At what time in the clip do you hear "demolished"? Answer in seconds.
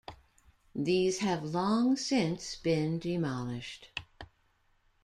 2.97-3.89